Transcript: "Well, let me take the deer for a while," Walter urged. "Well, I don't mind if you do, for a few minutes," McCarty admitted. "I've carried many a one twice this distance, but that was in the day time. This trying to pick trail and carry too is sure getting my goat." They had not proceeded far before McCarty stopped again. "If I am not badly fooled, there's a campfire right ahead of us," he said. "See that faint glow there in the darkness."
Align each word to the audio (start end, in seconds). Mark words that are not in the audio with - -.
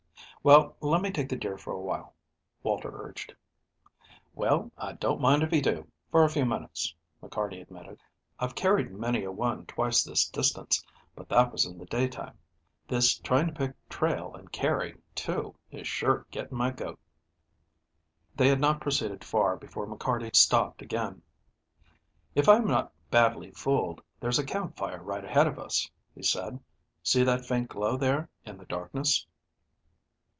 "Well, 0.43 0.75
let 0.79 1.03
me 1.03 1.11
take 1.11 1.29
the 1.29 1.35
deer 1.35 1.55
for 1.55 1.71
a 1.71 1.79
while," 1.79 2.15
Walter 2.63 2.89
urged. 2.91 3.35
"Well, 4.33 4.71
I 4.75 4.93
don't 4.93 5.21
mind 5.21 5.43
if 5.43 5.53
you 5.53 5.61
do, 5.61 5.85
for 6.09 6.23
a 6.23 6.31
few 6.31 6.45
minutes," 6.47 6.95
McCarty 7.21 7.61
admitted. 7.61 8.01
"I've 8.39 8.55
carried 8.55 8.91
many 8.91 9.23
a 9.23 9.31
one 9.31 9.67
twice 9.67 10.01
this 10.03 10.27
distance, 10.27 10.83
but 11.15 11.29
that 11.29 11.51
was 11.51 11.67
in 11.67 11.77
the 11.77 11.85
day 11.85 12.07
time. 12.07 12.39
This 12.87 13.19
trying 13.19 13.49
to 13.49 13.53
pick 13.53 13.75
trail 13.87 14.33
and 14.33 14.51
carry 14.51 14.97
too 15.13 15.53
is 15.69 15.87
sure 15.87 16.25
getting 16.31 16.57
my 16.57 16.71
goat." 16.71 16.99
They 18.35 18.47
had 18.47 18.59
not 18.59 18.81
proceeded 18.81 19.23
far 19.23 19.57
before 19.57 19.85
McCarty 19.85 20.35
stopped 20.35 20.81
again. 20.81 21.21
"If 22.33 22.49
I 22.49 22.55
am 22.55 22.65
not 22.67 22.91
badly 23.11 23.51
fooled, 23.51 24.01
there's 24.19 24.39
a 24.39 24.43
campfire 24.43 25.03
right 25.03 25.23
ahead 25.23 25.45
of 25.45 25.59
us," 25.59 25.87
he 26.15 26.23
said. 26.23 26.59
"See 27.03 27.23
that 27.25 27.45
faint 27.45 27.69
glow 27.69 27.95
there 27.95 28.27
in 28.43 28.57
the 28.57 28.65
darkness." 28.65 29.27